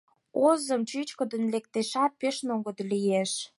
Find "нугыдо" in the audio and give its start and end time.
2.47-2.83